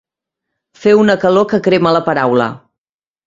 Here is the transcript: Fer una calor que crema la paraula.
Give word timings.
Fer 0.85 0.93
una 1.01 1.17
calor 1.25 1.45
que 1.53 1.59
crema 1.69 1.91
la 1.99 2.03
paraula. 2.09 2.51